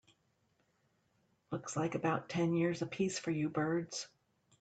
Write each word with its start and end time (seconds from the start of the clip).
Looks 1.51 1.77
like 1.77 1.93
about 1.93 2.27
ten 2.27 2.55
years 2.55 2.81
a 2.81 2.87
piece 2.87 3.19
for 3.19 3.29
you 3.29 3.49
birds. 3.49 4.07